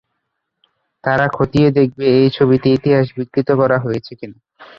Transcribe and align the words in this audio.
তারা 1.03 1.25
খতিয়ে 1.33 1.69
দেখবে 1.77 2.05
এই 2.17 2.27
ছবিতে 2.37 2.67
ইতিহাস 2.77 3.07
বিকৃত 3.17 3.49
করা 3.61 3.77
হয়েছে 3.79 4.11
কি 4.19 4.25
না। 4.27 4.37